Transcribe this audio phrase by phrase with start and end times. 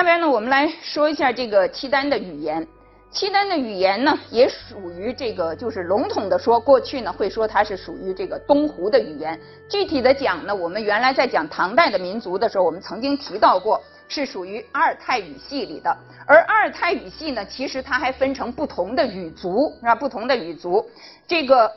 [0.00, 2.66] 下边呢，我们来说一下这个契丹的语言。
[3.10, 9.38] 契丹的语言呢，也属于这个，就是笼统的说，过去呢会说它是属于这个东胡的语言。
[9.68, 15.94] 具体的讲呢，我们原来在讲唐代的民族的时候，我们曾经提到过，是属于阿尔泰语系里的。
[16.26, 19.94] 而阿尔泰语系呢，其实它还分成不同的语族，是吧？
[19.94, 20.82] 不同的语族，
[21.28, 21.70] 这个。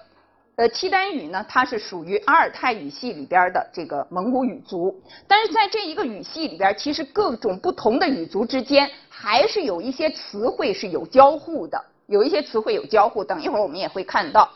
[0.56, 13.24] 呃，契丹语呢，它是属于阿尔泰语系里边的这个蒙古语族，但是在这一个语系里边，其实各种不同的语族之间还是有一些词汇是有交互的，有一些词汇有交互。
[13.24, 14.48] 等一会儿我们也会看到。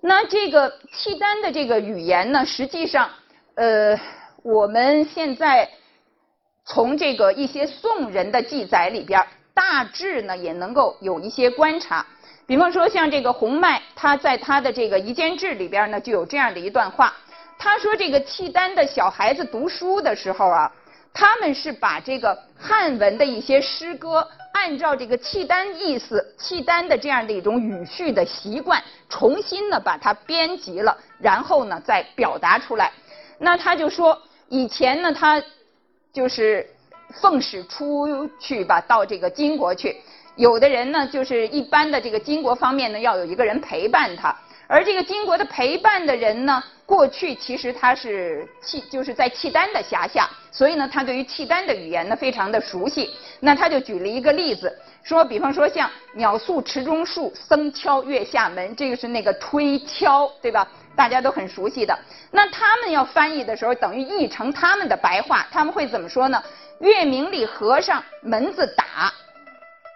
[0.00, 3.08] 那这个契丹的这个语言呢，实际上，
[3.54, 3.96] 呃，
[4.42, 5.70] 我们现在
[6.64, 12.04] 从这个一些宋人的记载里边，大致呢也能够有一些观察。
[12.46, 17.14] 比方说，像这个洪迈，他在他的这个《夷坚志》里边呢，就有这样的一段话。
[17.58, 20.70] 他说，这个契丹的小孩子读书的时候啊，
[21.14, 32.92] 他们是把这个汉文的一些诗歌，按照这个契丹意思、契丹的这样的一种语序的习惯，重新呢把它编辑了，然后呢再表达出来。
[33.38, 35.42] 那他就说，以前呢他
[36.12, 36.68] 就是
[37.22, 39.96] 奉使出去吧，到这个金国去。
[40.36, 44.34] 有的人呢，就是一般的这个金国方面呢，要有一个人陪伴他。
[44.66, 53.10] 而这个金国的陪伴的人呢，过去其实他是契，就是在契丹的辖下，所以呢，他对于契丹的语言呢非常的熟悉。
[53.40, 60.66] 那他就举了一个例子，说，比方说像鸟宿池中树，僧敲月下门，这个是那个推敲，对吧？
[60.96, 61.96] 大家都很熟悉的。
[62.30, 66.42] 那他们要翻译的时候，等于译成他们的白话，他们会怎么说呢？
[66.80, 69.12] 月明里和尚门子打。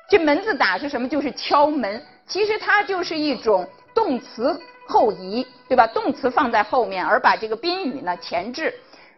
[0.08, 1.06] 这门字打是什么？
[1.06, 2.02] 就是敲门。
[2.26, 5.86] 其实它就是一种动词后移，对吧？
[5.86, 8.74] 动词放在后面，而把这个宾语呢前置。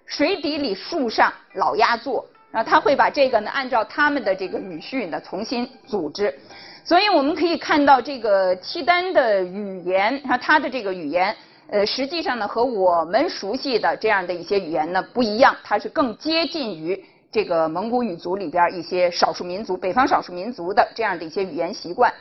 [0.07, 6.37] 水底里树上老鸦坐，然后他会把这个呢按照他们的这个语序呢重新组织。
[6.85, 11.37] 所以我们可以看到这个契丹的语言，它它的这个语言，
[11.69, 17.05] 呃，实际上呢和我们熟悉的这样的一些语言呢不一样，它是更接近于。
[17.33, 22.13] 这个蒙古语族里边一些少数民族，北方少数民族的这样的一些语言习惯。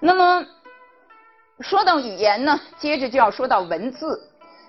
[0.00, 0.44] 那么
[1.60, 4.20] 说到语言呢，接着就要说到文字。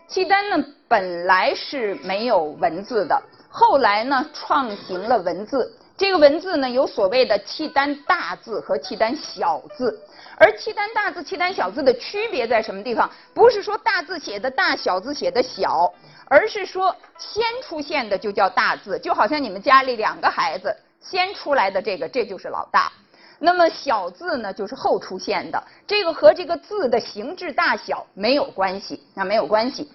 [0.08, 5.74] 契丹呢本来是没有文字的，后来呢创行了文字。
[6.02, 10.02] 这个文字呢有所谓的契丹大字和契丹小字。
[10.36, 13.08] 而契丹大字、契丹小字的区别在什么地方？
[13.36, 15.94] 不是说大字写的大，小字写的小。
[16.26, 22.92] 而是说，先出现的就叫大字，就好像你们家里两个孩子先出来的这个，这就是老大。
[23.38, 29.88] 那么小字呢，就是后出现的，这个和这个字的形制大小没有关系，那没有关系。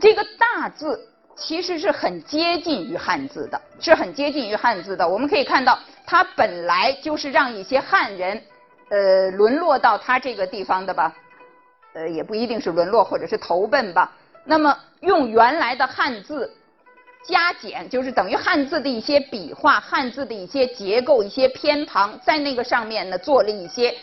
[0.00, 5.06] 这个大字其实是很接近于汉字的，是很接近于汉字的。
[5.06, 8.42] 我们可以看到，它本来就是让一些汉人，
[8.88, 11.14] 呃，沦落到他这个地方的吧，
[11.92, 14.10] 呃，也不一定是沦落，或者是投奔吧。
[14.44, 16.50] 那么用原来的汉字
[17.26, 23.94] 加减，就是等于汉字的一些笔画、汉字的一些结构、一些偏旁，在那个上面呢做了一些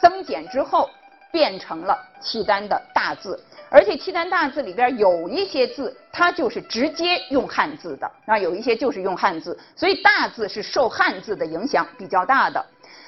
[0.00, 0.88] 增减之后，
[1.30, 3.38] 变成了契丹的大字。
[3.70, 12.64] 而且契丹大字里边有一些字，它就是直接用汉字的，啊，有一些就是用汉字，所以大字是受汉字的影响比较大的。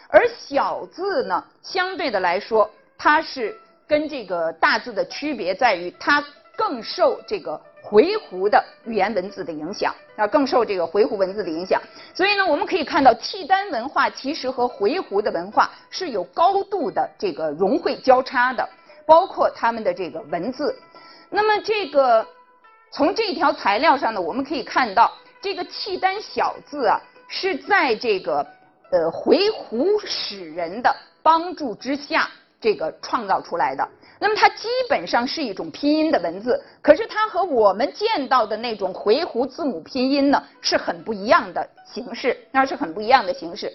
[0.09, 6.25] 而小字呢，相对的来说，它是跟这个大字的区别在于它。
[6.57, 11.81] 更受这个回鹘的语言文字的影响啊，更受这个回鹘文字的影响。
[12.13, 18.69] 所以呢，我们可以看到契丹文化其实和回鹘的文化是有高度的这个融汇交叉的，
[19.11, 20.73] 包括他们的这个文字。
[21.31, 22.25] 那么这个
[22.93, 25.11] 从这条材料上呢，我们可以看到
[25.43, 28.47] 这个契丹小字啊，是在这个
[28.93, 32.31] 呃回鹘使人的帮助之下，
[32.61, 33.89] 这个创造出来的。
[34.21, 43.73] 那么它基本上是一种拼音的文字，可是它和我们见到的那种回鹘字母拼音呢是很不一样的形式，那是很不一样的形式。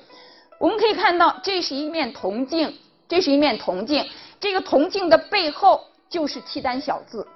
[0.59, 2.73] 我们可以看到，这是一面铜镜，
[3.07, 4.05] 这是一面铜镜，
[4.39, 7.27] 这个铜镜的背后就是契丹小字，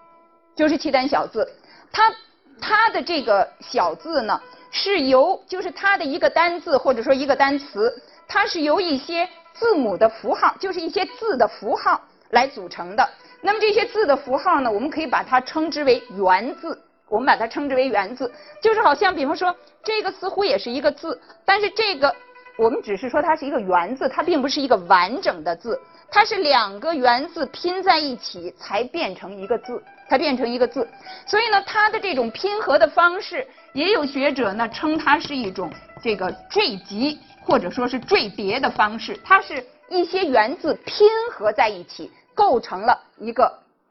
[0.55, 1.47] 就是契丹小字。
[1.91, 2.13] 它
[2.59, 12.01] 它的这个小字呢，是由就是它的一个单字或者说一个单词，它是由一些字母的符号，就是一些字的符号。
[12.31, 13.09] 来组成的。
[13.41, 16.79] 那么这些字的符号呢，我们可以把它称之为元字。
[17.07, 18.31] 我们把它称之为元字，
[18.61, 22.15] 就是好像比方说这个似乎也是一个字，但是这个
[22.59, 25.79] 我们只是说它是一个圆字，它并不是一个完整的字，
[26.11, 30.85] 它是两个圆字拼在一起才变成一个字，才变成一个字。
[31.25, 35.71] 所以呢，它的这种拼合的方式，也有学者呢称它是一种
[36.03, 43.49] 这个缀集或者说是缀叠的方式，它是一些圆字拼合在一起，构成了一个。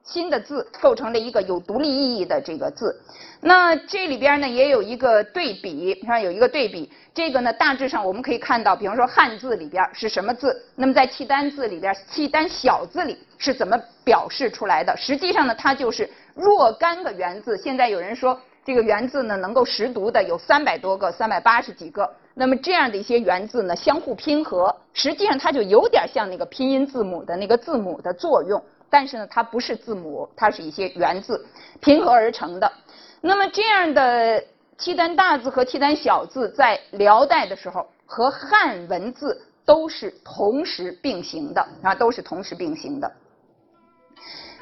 [0.08, 2.98] 新的字构成了一个有独立意义的这个字，
[3.42, 14.96] 那这里边呢也有一个对比，你看有一个对比，这个呢大致上我们可以看到，比方说汉字里边是什么字，那么在契丹字里边，契丹小字里是怎么表示出来的？
[14.96, 17.58] 实际上呢，它就是若干个元字。
[17.58, 22.10] 现在有人说这个元字呢能够识读的有三百多个，三百八十几个。
[22.34, 28.62] 那么这样的一些元字呢相互拼合，实际上它就有点像那个拼音字母的那个字母的作用。
[28.90, 31.44] 但是呢，它不是字母，它是一些元字
[31.80, 32.72] 拼合而成的。
[33.20, 34.42] 那么这样的
[34.76, 43.12] 契丹大字和契丹小字，在辽代的时候和汉文字都是同时并行的啊，都是同时并行的。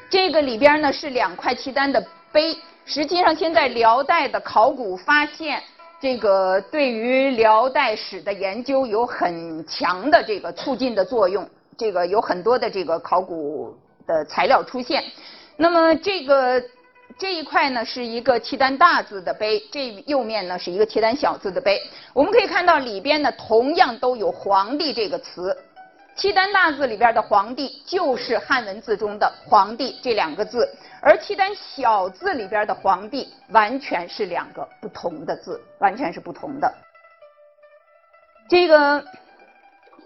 [0.09, 5.61] 这个里边呢是两块契丹的碑，实际上现在辽代的考古发现，
[6.01, 11.47] 这个对于辽代史的研究有很强的这个促进的作用。
[11.77, 13.77] 这个有很多的这个考古。
[14.07, 15.03] 的材料出现，
[15.57, 16.63] 那么这个
[17.19, 21.79] 这一块呢是一个契丹大字的碑，这右面呢是一个契丹小字的碑。
[22.13, 25.55] 我们可以看到里边呢同样都有“皇帝”这个词，
[26.15, 30.67] 契丹大字里边的“皇帝”就是汉文字中的“皇帝”这两个字，
[31.01, 36.73] 而契丹小字里边的“皇帝”完全是两个不同的字，完全是不同的。
[38.49, 39.03] 这个。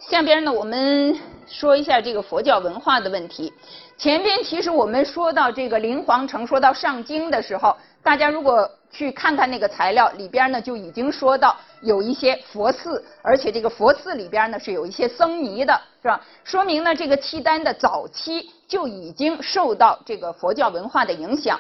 [0.09, 1.15] 下边呢，我们
[1.47, 3.53] 说一下这个佛教文化的问题。
[3.97, 16.19] 前边其实我们说到这个灵皇城，说到上京的时候，大家如果去看看那个材料里边呢，就已经说到有一些佛寺，而且这个佛寺里边呢是有一些僧尼的，是吧？
[16.43, 21.59] 说明呢，这个契丹的早期就已经受到这个佛教文化的影响。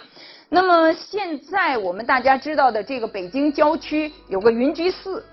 [0.49, 5.23] 那么现在我们大家知道的这个北京郊区有个云居寺。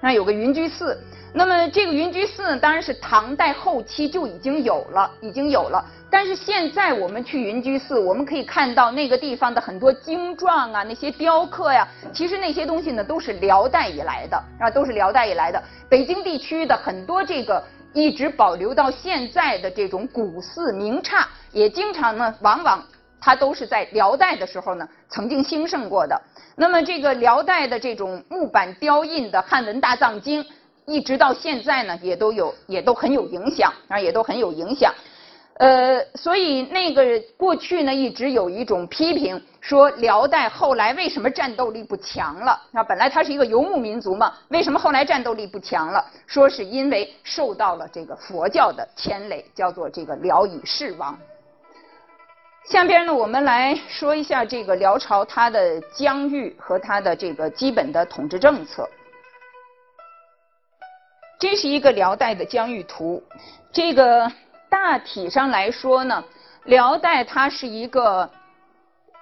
[0.00, 0.96] 那有个云居寺，
[1.32, 5.84] 那么这个云居寺呢，当然是唐代后期就已经有了，已经有了。
[6.10, 15.62] 但是现在我们去云居寺，我们可以看到那个地方的很多经幢啊，那些雕刻呀，其实那些东西呢都是辽代以来的啊，都是辽代以来的。
[15.88, 17.62] 北京地区的很多这个
[17.92, 22.82] 一直保留到现在的这种古寺名刹，也经常呢，往往
[23.20, 26.20] 它都是在辽代的时候呢曾经兴盛过的。
[26.56, 30.44] 那么这个辽代的这种木板雕印的汉文大藏经，
[30.86, 34.92] 一直到现在呢，也都有，也都很有影响啊，也都很有影响。
[35.58, 42.60] 呃，所以那个过去呢，一直有一种批评，说辽代后来为什么战斗力不强了？
[42.72, 46.04] 啊，本来它是一个游牧民族嘛，为什么后来战斗力不强了？
[46.26, 51.18] 说是因为受到了这个佛教的牵累，叫做这个辽以世亡。
[52.68, 58.86] 下边呢，我们来说一下这个辽朝它的疆域和它的这个基本的统治政策。
[61.40, 63.22] 这是一个辽代的疆域图，
[63.72, 64.30] 这个
[64.68, 66.22] 大体上来说呢，
[66.64, 68.28] 辽代它是一个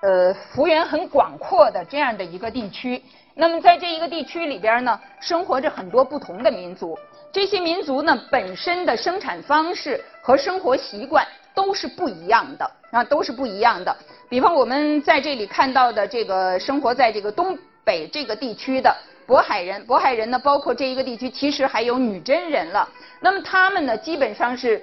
[0.02, 3.00] 呃幅员很广阔的这样的一个地区。
[3.36, 6.98] 那么在这一个地区里边呢，生活着很多不同的民族。
[7.30, 11.24] 这些民族呢本身的生产方式和生活习惯。
[11.56, 13.94] 都是不一样的啊，都是不一样的。
[14.26, 22.88] 比方我们在这里看到的这个生活在这个东北这个地区的渤海人，渤海人呢，包括这一个地区其实还有女真人了。
[23.20, 24.82] 那么他们呢，基本上是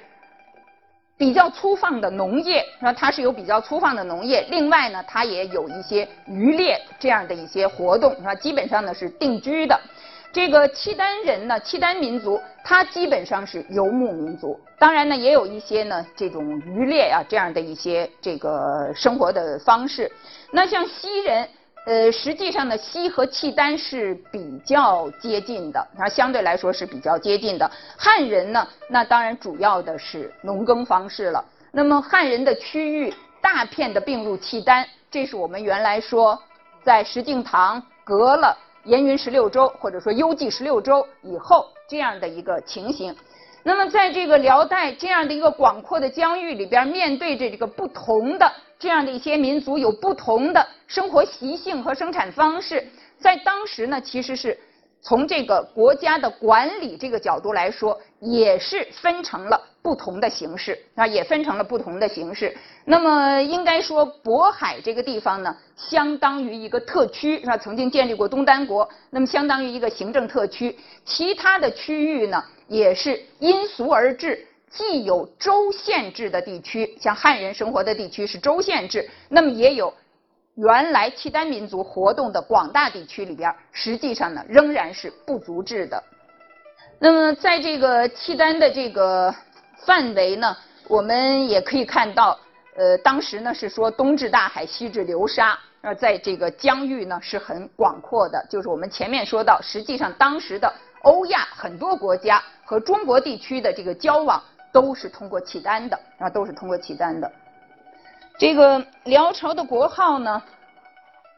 [1.17, 2.93] 比较粗放的农业，是吧？
[2.93, 4.46] 它是有比较粗放的农业。
[4.51, 8.36] 另外呢，它也有一些渔猎这样的一些活动，是吧？
[8.36, 9.79] 基本上呢是定居的。
[10.34, 14.60] 这个契丹人呢，契丹民族，它基本上是游牧民族。
[14.80, 20.12] 当然呢，也有一些呢这种渔猎啊这样的一些这个生活的方式。
[20.52, 21.48] 那像西人，
[21.86, 27.70] 呃，实际上呢，西和契丹是比较接近的，啊，相对来说是比较接近的。
[27.96, 31.46] 汉人呢，那当然主要的是农耕方式了。
[31.72, 36.42] 那么汉人的区域大片的并入契丹，这是我们原来说
[36.84, 38.58] 在石敬瑭隔了。
[38.86, 43.16] 燕云十六州，或者说幽蓟十六州以后这样的一个情形，
[43.63, 52.86] 那么在这个辽代这样的一个广阔的疆域里边，面对着这个不同的这样的一些民族，有不同的生活习性和生产方式，
[53.18, 54.60] 在当时呢，其实是
[55.02, 62.56] 从这个国家的管理这个角度来说，也是分成了不同的形式啊，也分成了不同的形式。
[62.86, 67.58] 那么应该说，渤海这个地方呢，相当于一个特区，是吧？
[67.58, 70.80] 曾经建立过东丹国，那么相当于一个行政特区。
[71.04, 79.94] 其他的区域呢，也是因俗而治，既有州县制的地区，像汉人生活的地区是州县制，那么也有
[80.56, 86.02] 原来契丹民族活动的广大地区里边，实际上呢，仍然是部族制的。
[87.00, 89.36] 那么在这个契丹的这个。
[89.77, 90.56] 范围呢，
[90.88, 92.39] 我们也可以看到，
[92.75, 98.46] 呃，当时呢是说东至大海，西至流沙，呃，在这个疆域呢是很广阔的。
[98.50, 107.30] 就是我们前面说到，实际上当时的欧亚很多国家和中国地区的这个交往都是通过契丹的，啊，都是通过契丹的。
[108.39, 110.42] 这个辽朝的国号呢，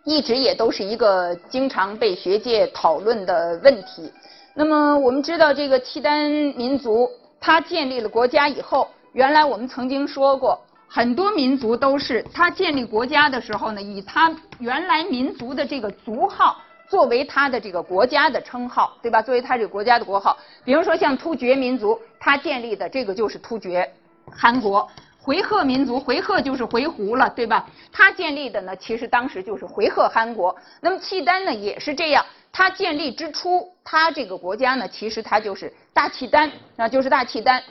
[0.04, 4.13] 一直也都是一个经常被学界讨论的问题。
[4.54, 7.10] 那么我们知道，这个契丹民族。
[7.46, 16.60] 他建立了国家以后，原来我们曾经说过，很多民族都是他建立国家的时候呢，以他原来民族的这个族号
[16.90, 19.22] 作为他的这个国家的称号，对吧？
[19.22, 20.36] 作为他这个国家的国号。
[20.64, 23.88] 比如说像突厥民族，他建立的这个就是突厥
[24.32, 24.84] 汗国；
[25.22, 27.68] 回纥民族，回纥就是回鹘了，对吧？
[27.92, 30.56] 他建立的呢，其实当时就是回纥汗国。
[30.82, 32.25] 那么契丹呢，也是这样。
[32.58, 37.62] 他建立之初，他这个国家呢，其实他就是大契丹，啊，就是大契丹。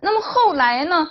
[0.00, 1.06] 那么后来呢，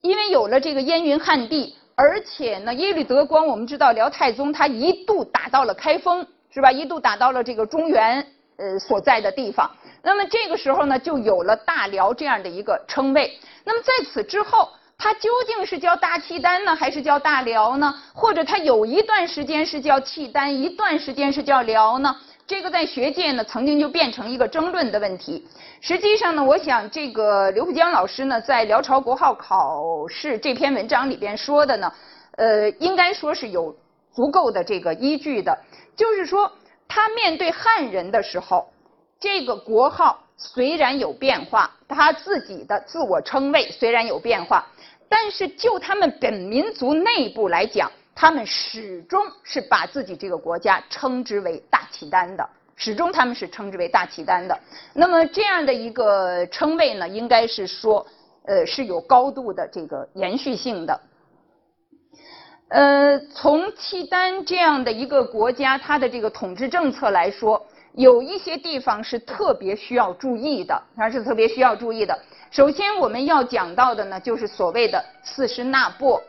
[0.00, 6.72] 因为有了这个燕云汉地，而且呢，耶律德光，我们知道辽太宗他一度打到了开封，是吧？
[6.72, 8.26] 一度打到了这个中原，
[8.56, 9.70] 呃，所在的地方。
[10.02, 13.38] 那么这个时候呢，就有了大辽这样的一个称谓。
[13.62, 14.68] 那么在此之后。
[15.02, 17.94] 它究竟是叫大契丹呢，还是叫大辽呢？
[18.12, 22.14] 或者它有一段时间是叫契丹，一段时间是叫辽呢？
[22.46, 25.48] 这个在学界呢，曾经就变成一个争论的问题。
[25.80, 31.90] 实际上呢，我想这个刘浦江老师呢，在辽朝国号考试这篇文章里边说的呢，
[32.36, 33.74] 呃，应该说是有
[34.12, 35.58] 足够的这个依据的。
[35.96, 36.52] 就是说，
[36.86, 38.68] 他面对汉人的时候，
[39.18, 44.66] 这个国号虽然有变化，他自己的自我称谓虽然有变化。
[45.10, 54.56] 但是就他们本民族内部来讲，他们始终是把自己这个国家称之为大契丹的，始终他们是称之为大契丹的。
[54.94, 58.06] 那么这样的一个称谓呢，应该是说，
[58.44, 61.00] 呃，是有高度的这个延续性的。
[62.68, 67.60] 呃，从契丹这样的一个国家，它的这个统治政策来说，
[67.94, 72.16] 有一些地方是特别需要注意的，它是特别需要注意的。
[72.50, 76.20] 首先，我们要讲到的呢，就是所谓的四十那泊。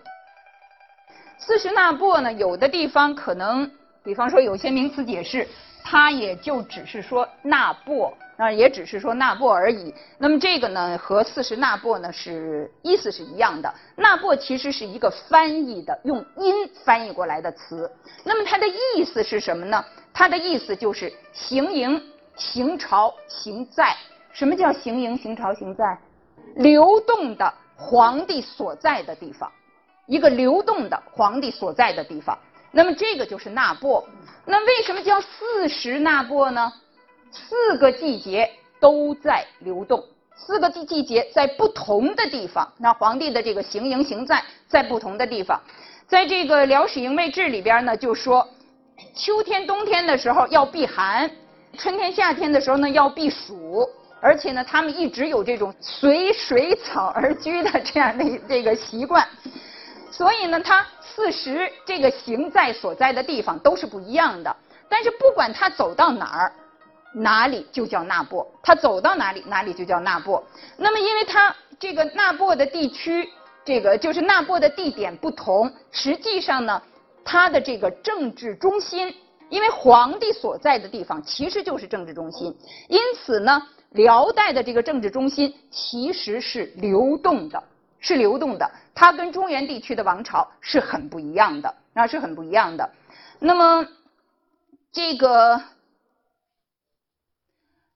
[1.39, 3.69] 四十那泊呢，有的地方可能，
[4.03, 5.47] 比方说有些名词解释，
[5.83, 9.91] 它也就只是说那泊，啊，也只是说那泊而已。
[10.19, 13.73] 那么这个呢，和四十那泊呢是意思是一样的。
[13.95, 17.91] 那泊其实是一个翻译的，用音翻译过来的词。
[18.23, 19.83] 那么它的意思是什么呢？
[20.13, 21.99] 它的意思就是行营、
[22.35, 23.97] 行朝、行在。
[24.31, 25.97] 什么叫行营、行朝、行在？
[26.55, 29.51] 流动的皇帝所在的地方，
[30.05, 32.37] 一个流动的皇帝所在的地方，
[32.71, 34.03] 那么这个就是纳泊。
[34.45, 36.71] 那为什么叫四时纳泊呢？
[37.31, 40.03] 四个季节都在流动，
[40.35, 42.67] 四个季季节在不同的地方。
[42.77, 45.61] 那皇帝的这个行营行在在不同的地方，
[46.07, 48.47] 在这个《辽史营卫志》里边呢，就说
[49.15, 51.31] 秋天冬天的时候要避寒，
[51.77, 53.89] 春天夏天的时候呢要避暑。
[54.23, 59.27] 而且呢，他们一直有这种随水草而居的这样的这个习惯，
[60.11, 64.55] 所以呢，他四时这个行在所在的地方都是不一样的。
[64.87, 66.53] 但是不管他走到哪儿，
[67.15, 70.43] 哪里就叫那泊；他走到哪里，哪里就叫那泊。
[70.77, 73.27] 那么，因为他这个那泊的地区，
[73.65, 76.79] 这个就是那泊的地点不同，实际上呢，
[77.25, 79.15] 他的这个政治中心，
[79.49, 82.55] 因为皇帝所在的地方其实就是政治中心，
[82.87, 83.59] 因此呢。
[83.91, 87.61] 辽代的这个政治中心其实是流动的，
[87.99, 92.89] 是流动的，它跟中原地区的王朝是很不一样的，啊，是很不一样的。
[93.39, 93.87] 那么，
[94.93, 95.61] 这个，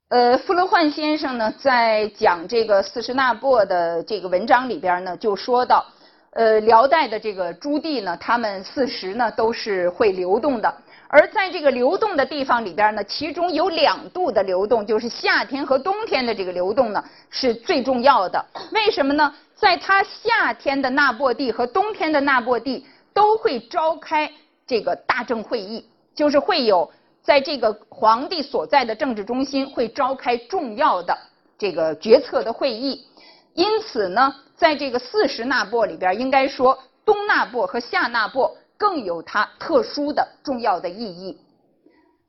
[0.09, 5.85] 呃，傅勒焕先生呢，在讲这个四十那泊的这个文章里边呢，就说到，
[6.31, 10.75] 呃，辽代的这个朱棣呢，他们四时呢都是会流动的。
[11.07, 18.43] 而在这个流动的地方里边呢，其中有两度的流动，就是夏天和冬天的这个流动呢，是最重要的。
[18.71, 19.33] 为什么呢？
[19.55, 24.29] 在它夏天的那泊地和冬天的那泊地都会召开
[24.67, 26.91] 这个大政会议，就是会有
[27.23, 31.17] 在这个皇帝所在的政治中心会召开重要的
[31.57, 33.07] 这个决策的会议。
[33.53, 41.39] 因此呢，在这个四十那波里边，应该说东那波和夏那波更有它特殊的重要的意义。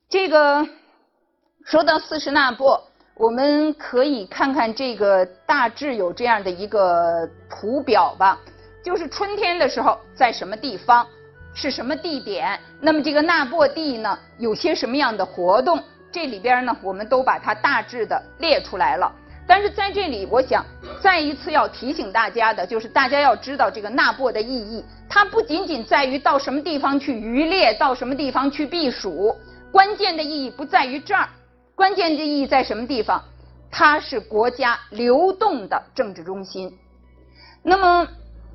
[0.09, 0.67] 这个
[1.65, 2.81] 说到四十那波，
[3.15, 8.39] 我们可以看看这个大致有这样的一个图表吧，
[8.85, 11.07] 就是春天的时候在什么地方，
[11.55, 19.13] 是什么地点，那么这个那波地呢有些什么样的活动，这里边呢我们都把它大致的列出来了。
[19.47, 20.65] 但是在这里，我想
[21.01, 29.35] 再一次要提醒大家的，就是大家要知道这个纳波的意义，它不仅仅在于到什么地方去渔猎，到什么地方去避暑，
[29.71, 31.29] 关键的意义不在于这儿，
[31.77, 33.23] 关键的意义在什么地方？
[33.71, 36.77] 它是国家流动的政治中心。
[37.63, 38.09] 那么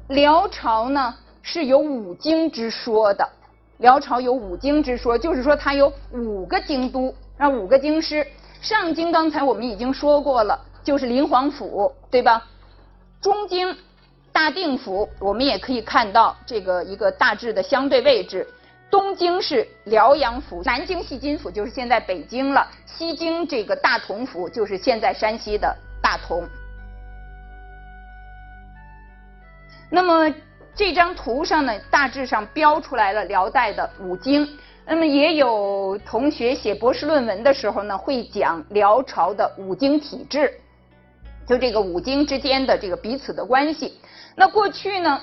[0.09, 3.29] 辽朝呢是有五经之说的，
[3.77, 8.27] 辽朝有五经之说，就是说它有五个京都，啊五个京师。
[8.61, 10.59] 上京刚才我们已经说过了。
[10.83, 12.47] 就是临皇府，对吧？
[13.21, 13.77] 中京
[14.31, 18.47] 大定府，我们也可以看到这个一个大致的相对位置。
[18.89, 22.67] 东京是辽阳府，南京西津府就是现在北京了。
[22.85, 26.43] 西京这个大同府就是现在山西的大同。
[29.89, 30.33] 那么
[30.73, 34.47] 这张图上呢，大致上标出来了辽代的五经。
[34.85, 40.59] 那么也有同学写博士论文的时候呢，会讲辽朝的五经体制。
[41.47, 43.99] 就这个五经之间的这个彼此的关系，
[44.35, 45.21] 那过去呢，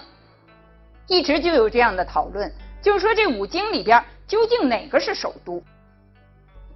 [1.07, 5.63] 一直就有这样的讨论，就是说这五经里边究竟哪个是首都？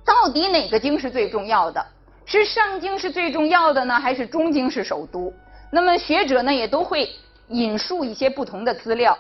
[0.05, 1.85] 到底哪个经是最重要的？
[2.25, 5.33] 是上京是最重要的呢，还是中京是首都？
[5.71, 7.11] 那么学者呢也都会
[7.49, 9.19] 引述一些不同的资料。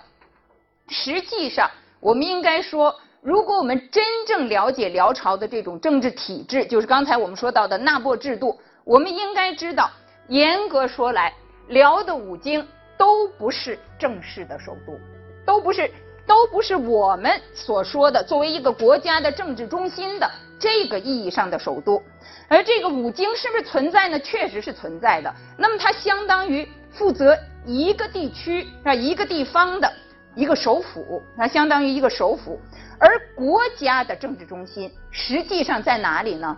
[0.88, 1.70] 实际上，
[2.00, 9.90] 我们应该说，如果我们真正了解辽朝的这种政治体制，就是刚才我们说到的纳波制度，我们应该知道。
[10.32, 11.30] 严格说来，
[11.68, 12.66] 辽的五经
[12.96, 14.98] 都不是正式的首都，
[15.44, 15.90] 都不是，
[16.26, 22.02] 都不是我们所说的作为一个国家的政治中心的这个意义上的首都。
[22.48, 24.18] 而这个五经是不是存在呢？
[24.20, 25.34] 确实是存在的。
[25.58, 29.92] 那么它相当于负责一个地区啊一个地方的
[30.34, 32.58] 一个首府，它相当于一个首府。
[32.98, 36.56] 而国家的政治中心实际上在哪里呢？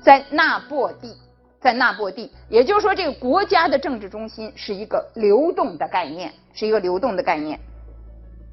[0.00, 1.16] 在那波地。
[1.60, 7.58] 在那波地，也就是说，这个国家的政治中心是一个流动的概念，是一个流动的概念。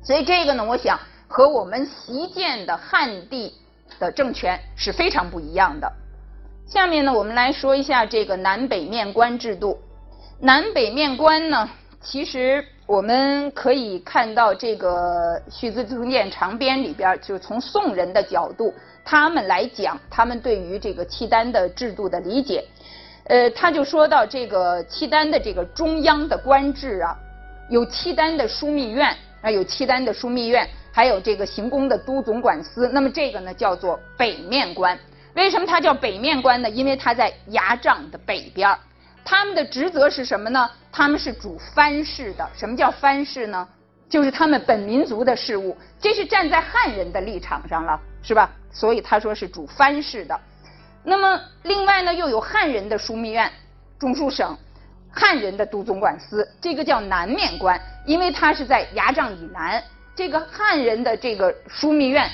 [0.03, 3.53] 所以这个呢，我想和我们习见的汉地
[3.99, 5.91] 的政权是非常不一样的。
[6.65, 9.79] 下面呢，我们来说一下这个南北面官制度。
[10.39, 11.69] 南北面官呢，
[12.01, 18.73] 其实我们可以看到这个《续资通鉴长编》里边，就是从宋人的角度，
[19.05, 22.65] 他们来讲，他们对于这个契丹的制度的理解。
[23.25, 27.15] 呃，他就说到这个契丹的这个中央的官制啊，
[27.69, 32.89] 有契丹的枢密院啊，有契丹的枢密院，还有这个行宫的都总管司。
[32.91, 34.97] 那么这个呢叫做北面官。
[35.35, 36.69] 为什么它叫北面官呢？
[36.69, 38.77] 因为它在牙帐的北边。
[39.25, 40.69] 他们的职责是什么呢？
[40.91, 42.47] 他们是主藩事的。
[42.53, 43.65] 什么叫藩事呢？
[44.09, 45.75] 就是他们本民族的事务。
[45.97, 48.51] 这是站在汉人的立场上了，是吧？
[48.69, 50.39] 所以他说是主藩事的。
[51.03, 53.51] 那么，另外呢，又有汉人的枢密院、
[53.99, 54.57] 中书省，
[55.11, 59.83] 汉人的都总管司，这个叫南面官，因为它是在牙帐以南。
[60.15, 62.29] 这个汉人的这个枢密院、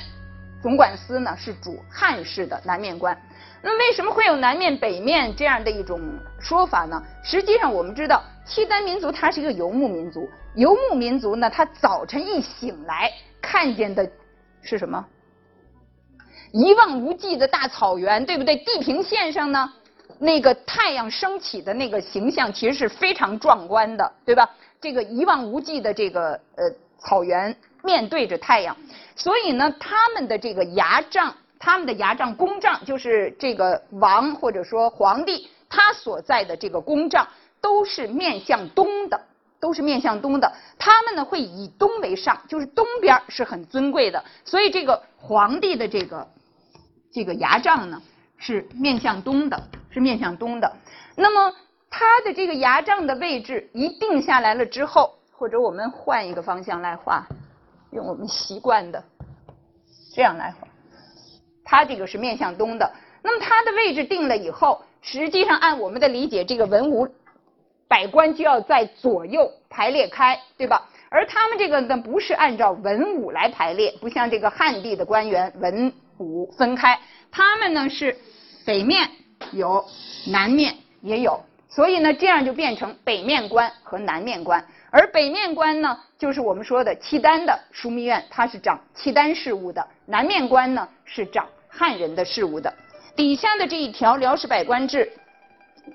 [0.62, 3.20] 总管司呢，是主汉室的南面官。
[3.62, 6.00] 那为什么会有南面、北面这样的一种
[6.40, 7.02] 说法呢？
[7.24, 14.08] 实际上，我们知道，契丹民族它是一个游牧民族，游牧民族呢，他早晨一醒来看见的
[14.62, 15.06] 是什么？
[16.52, 18.56] 一望无际的大草原，对不对？
[18.58, 19.72] 地平线上呢，
[20.18, 24.50] 那个太阳升起的那个形象，其实是非常壮观的，对吧？
[24.82, 28.76] 这个一望无际的这个呃草原，面对着太阳，
[29.16, 37.28] 所以呢，他们的这个牙帐，他们的牙帐宫帐，就是这个王或者说皇帝他所在的这个宫帐，
[37.62, 39.22] 都是面向东的，
[39.60, 40.52] 都是面向东的。
[40.80, 46.28] 他们呢会以东为上，就是东边是很尊贵的，所以这个皇帝的这个。
[47.12, 48.02] 这个牙帐呢
[48.38, 50.72] 是面向东的，是面向东的。
[51.16, 51.56] 那么
[51.90, 57.28] 它的这个牙帐的位置一定下来了之后，或者我们换一个方向来画，
[57.92, 59.04] 用我们习惯的
[60.14, 60.68] 这样来画，
[61.66, 62.92] 它这个是面向东的。
[63.22, 67.08] 那么它的位置定了以后，实际上按我们的理解，这个文武
[67.88, 70.88] 百官就要在左右排列开，对吧？
[71.10, 75.92] 而他们这个呢不是按照文武来排列，不像这个汉地的官员文。
[76.20, 77.00] 五分开，
[77.32, 78.16] 他们呢是
[78.66, 79.10] 北面
[79.52, 79.84] 有，
[80.28, 84.64] 南面也有，所以呢，这样就变成北面官和南面官。
[84.92, 92.74] 而北面官呢，就是我们说的契丹的枢密院，它是掌契丹事务的；南面官呢，是掌汉人的事务的。
[93.16, 95.12] 底下的这一条辽史百官制，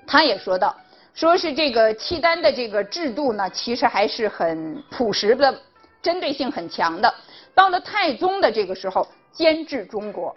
[0.07, 0.75] 他也说到，
[1.13, 5.61] 说是这个契丹的这个制度呢，其实还是很朴实的，
[6.01, 7.13] 针对性很强的。
[7.53, 10.35] 到了太宗的这个时候，监治中国。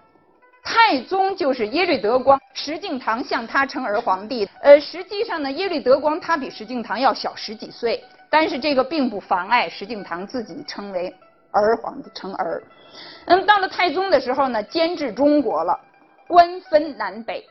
[0.63, 4.47] 太宗就是耶律德光，石敬瑭向他称儿皇帝。
[4.61, 11.15] 呃，实际上呢，耶律德光他比石敬瑭要小十几岁，但是这个并不妨碍石敬瑭自己称为
[11.53, 12.63] 儿皇帝，称儿。
[13.25, 15.79] 那么到了太宗的时候呢，监治中国了，
[16.27, 17.43] 官分南北。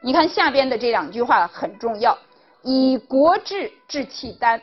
[0.00, 2.16] 你看下边的这两句话很重要，
[2.62, 4.60] 以国制治契丹，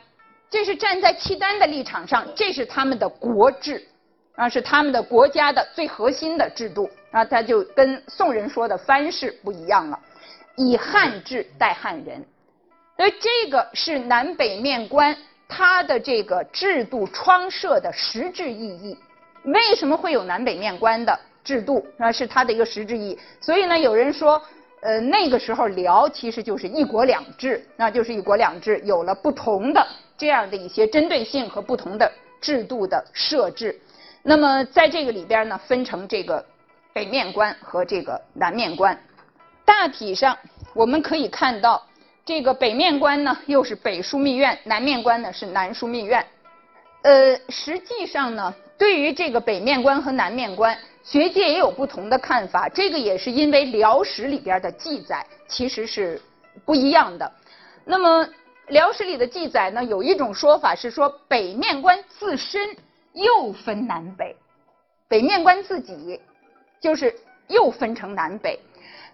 [0.50, 3.86] 这是站在契丹的立场上，这是他们的国制。
[4.36, 9.98] 啊，是他们的国家的最核心的制度啊，它就跟宋人说的藩式不一样了，
[10.56, 12.22] 以汉制待汉人，
[12.96, 15.16] 所以这个是南北面官
[15.48, 18.96] 它的这个制度创设的实质意义。
[19.44, 21.86] 为什么会有南北面官的制度？
[21.98, 23.18] 啊，是它的一个实质意义。
[23.40, 24.42] 所以呢，有人说，
[24.80, 29.86] 呃，那个时候辽其实就是一国两制，那就是一国两制，有了不同的
[30.18, 33.78] 这样的一些针对性和不同的制度的设置。
[34.28, 36.44] 那么在这个里边呢，分成这个
[36.92, 38.98] 北面官和这个南面官。
[39.64, 40.36] 大体上
[40.74, 41.80] 我们可以看到，
[42.24, 46.26] 这个北面官呢又是北枢密院，南面官呢是南枢密院。
[47.02, 52.68] 呃，实际上呢，对于这个北面官和南面官，学界也有不同的看法。
[52.68, 56.20] 这个也是因为辽史里边的记载其实是
[56.64, 57.32] 不一样的。
[57.84, 58.28] 那么
[58.66, 62.76] 辽史里的记载呢，有一种说法是说北面官自身。
[63.16, 64.36] 又分南北，
[65.08, 66.20] 北面官自己
[66.78, 67.14] 就是
[67.48, 68.60] 又分成南北。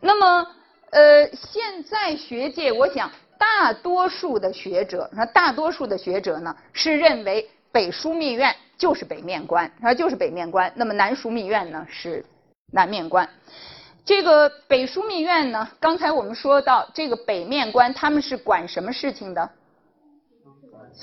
[0.00, 0.46] 那么，
[0.90, 10.72] 呃，现在学界我想大多数的学者，那大多数的学者呢是认为北枢密院就是北面官，啊就是北面官。
[10.74, 12.24] 那么南枢密院呢是
[12.72, 13.28] 南面官。
[14.04, 19.48] 这个北枢密院呢，刚才我们说到这个北面官他们是管什么事情的？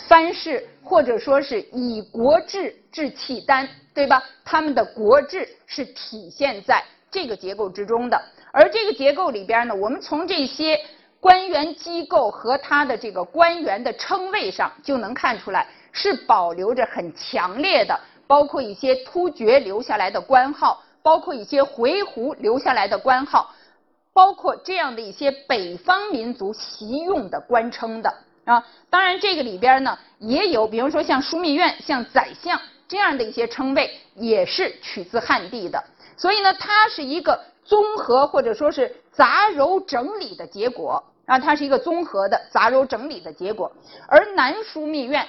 [0.08, 4.24] 藩士或者说是以国制治契丹，对吧？
[4.46, 8.22] 他们的国制是体现在这个结构之中的。
[8.52, 10.80] 而这个结构里边呢，我们从这些
[11.20, 23.54] 官员机构和他的这个官员的称谓上就能看出来，是保留着很强烈的，包括一些突厥留下来的官号，包括一些回鹘留下来的官号，
[24.14, 28.12] 包括这样的一些北方民族习用的官称的。
[28.50, 35.84] 啊，当然这个里边呢也有，比如说像枢密院、像宰相这样的一些称谓，也是取自汉地的。
[36.18, 43.72] 所以呢，它是一个综合或者说是杂糅整理的结果啊，它是一个综合的杂糅整理的结果。
[44.08, 45.28] 而南枢密院，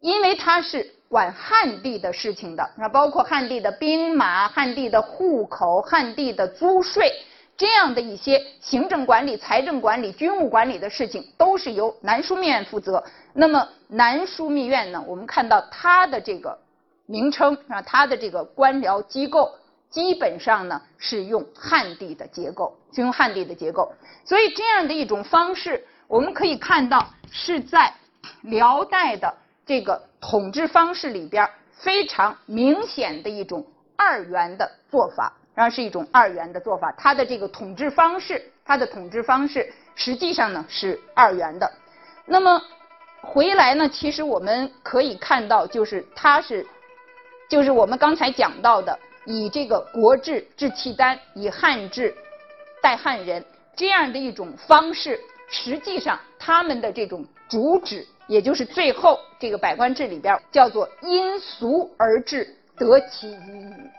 [0.00, 7.12] 因为它是管汉地的事情的，那包括汉地的兵马、汉地的户口、汉地的租税。
[7.56, 13.04] 这样的一些行政管理、财政管理、军务管理的事情，都是由南枢密院负责。
[13.32, 16.58] 那么南枢密院呢，我们看到它的这个
[17.06, 19.54] 名称啊，它的这个官僚机构，
[19.88, 23.92] 基本上呢是用汉地的结构，是用汉地的结构。
[24.24, 27.94] 所以这样的一种方式，我们可以看到是在
[28.42, 29.32] 辽代的
[29.64, 33.64] 这个统治方式里边非常明显的一种
[33.94, 35.32] 二元的做法。
[35.54, 41.70] 然后是一种二元的做法，它的这个统治方式，它的统治方式实际上呢是二元的。
[42.26, 42.60] 那么
[43.20, 46.66] 回来呢，其实我们可以看到，就是它是，
[47.48, 52.14] 就是我们刚才讲到的，以这个国治治契丹，以汉治
[52.82, 53.44] 待汉人
[53.76, 63.90] 这样的一种方式，实际上他们的这种主旨，也就是最后这个百官制里边叫做因俗而治，得其一语。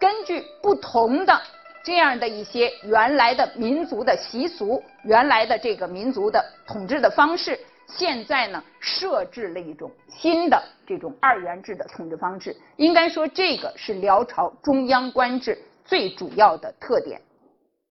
[0.00, 1.40] 根据不同的
[1.84, 12.56] 这样的一些原来的民族的习俗，原来的这个民族的统治的方式，现在呢设置了一种新的这种二元制的统治方式。
[12.76, 17.20] 应该说，这个是辽朝中央官制最主要的特点。